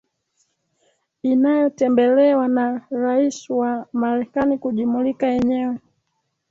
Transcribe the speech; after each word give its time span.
inayotembelewa 1.23 2.47
na 2.47 2.87
Rais 2.91 3.49
wa 3.49 3.87
Marekani 3.93 4.57
kujimulika 4.57 5.27
yenyewe 5.27 5.77